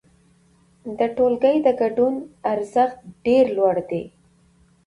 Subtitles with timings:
[0.97, 2.13] د ټولګي د ګډون
[2.51, 4.03] ارزښت ډېر لوړ دی.